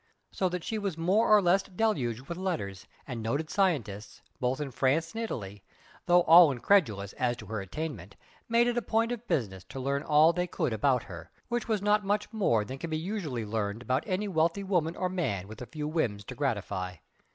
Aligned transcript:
So 0.31 0.49
that 0.49 0.63
she 0.63 0.79
was 0.79 0.97
more 0.97 1.27
or 1.29 1.43
less 1.43 1.61
deluged 1.61 2.21
with 2.21 2.35
letters; 2.35 2.87
and 3.07 3.21
noted 3.21 3.51
scientists, 3.51 4.19
both 4.39 4.59
in 4.59 4.71
France 4.71 5.11
and 5.13 5.21
Italy, 5.21 5.61
though 6.07 6.23
all 6.23 6.49
incredulous 6.51 7.13
as 7.19 7.37
to 7.37 7.45
her 7.45 7.61
attainment, 7.61 8.15
made 8.49 8.65
it 8.65 8.77
a 8.79 8.81
point 8.81 9.11
of 9.11 9.27
"business" 9.27 9.63
to 9.65 9.79
learn 9.79 10.01
all 10.01 10.33
they 10.33 10.47
could 10.47 10.73
about 10.73 11.03
her, 11.03 11.29
which 11.49 11.67
was 11.67 11.83
not 11.83 12.03
much 12.03 12.33
more 12.33 12.65
than 12.65 12.79
can 12.79 12.89
be 12.89 12.97
usually 12.97 13.45
learned 13.45 13.83
about 13.83 14.03
any 14.07 14.27
wealthy 14.27 14.63
woman 14.63 14.95
or 14.95 15.07
man 15.07 15.47
with 15.47 15.61
a 15.61 15.67
few 15.67 15.87
whims 15.87 16.23
to 16.23 16.33
gratify. 16.33 16.95